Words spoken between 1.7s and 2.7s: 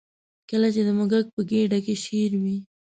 کې شېره وي.